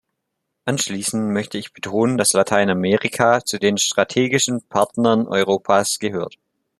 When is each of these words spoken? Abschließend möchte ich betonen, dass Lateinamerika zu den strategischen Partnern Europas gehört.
Abschließend 0.65 1.31
möchte 1.31 1.59
ich 1.59 1.73
betonen, 1.73 2.17
dass 2.17 2.33
Lateinamerika 2.33 3.45
zu 3.45 3.59
den 3.59 3.77
strategischen 3.77 4.63
Partnern 4.63 5.27
Europas 5.27 5.99
gehört. 5.99 6.39